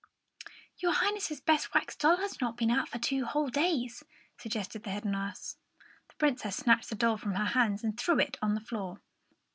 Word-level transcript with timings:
"Your 0.79 0.93
Highness's 0.93 1.41
best 1.41 1.75
wax 1.75 1.95
doll 1.95 2.17
has 2.17 2.41
not 2.41 2.57
been 2.57 2.71
out 2.71 2.89
for 2.89 2.97
two 2.97 3.23
whole 3.23 3.49
days," 3.49 4.03
suggested 4.35 4.81
the 4.81 4.89
head 4.89 5.05
nurse. 5.05 5.57
The 6.09 6.15
Princess 6.15 6.55
snatched 6.55 6.89
the 6.89 6.95
doll 6.95 7.17
from 7.17 7.35
her 7.35 7.45
hands 7.45 7.83
and 7.83 7.95
threw 7.95 8.19
it 8.19 8.39
on 8.41 8.55
the 8.55 8.61
floor. 8.61 8.99